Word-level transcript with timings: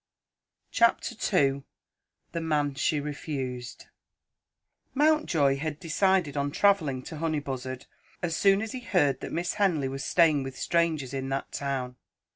CHAPTER 0.71 1.13
II 1.13 1.61
THE 2.31 2.41
MAN 2.41 2.73
SHE 2.73 2.99
REFUSED 3.01 3.85
MOUNTJOY 4.95 5.57
had 5.59 5.79
decided 5.79 6.35
on 6.35 6.49
travelling 6.49 7.03
to 7.03 7.17
Honeybuzzard, 7.17 7.85
as 8.23 8.35
soon 8.35 8.63
as 8.63 8.71
he 8.71 8.79
heard 8.81 9.19
that 9.19 9.31
Miss 9.31 9.53
Henley 9.61 9.89
was 9.89 10.03
staying 10.03 10.41
with 10.41 10.57
strangers 10.57 11.13
in 11.13 11.29
that 11.29 11.51
town. 11.51 11.97